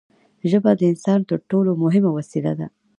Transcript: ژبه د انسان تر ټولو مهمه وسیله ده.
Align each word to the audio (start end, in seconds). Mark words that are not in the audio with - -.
ژبه 0.49 0.71
د 0.79 0.81
انسان 0.91 1.19
تر 1.29 1.39
ټولو 1.49 1.71
مهمه 1.83 2.09
وسیله 2.17 2.53
ده. 2.59 2.67